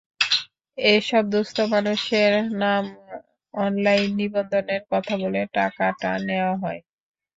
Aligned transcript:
এসব 0.77 1.23
দুস্থ 1.33 1.57
মানুষের 1.73 2.31
নাম 2.55 2.83
অনলাইন 3.53 4.09
নিবন্ধনের 4.19 4.81
কথা 4.91 5.13
বলে 5.17 5.41
টাকাটা 5.53 6.11
নেওয়া 6.27 6.53
হয়। 6.57 6.79